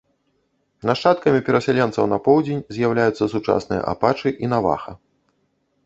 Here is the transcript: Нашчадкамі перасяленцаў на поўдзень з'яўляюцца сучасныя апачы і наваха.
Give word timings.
Нашчадкамі 0.89 1.43
перасяленцаў 1.51 2.05
на 2.15 2.21
поўдзень 2.29 2.65
з'яўляюцца 2.79 3.31
сучасныя 3.37 3.81
апачы 3.93 4.29
і 4.45 4.55
наваха. 4.57 4.91